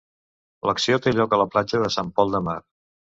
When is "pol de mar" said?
2.21-2.57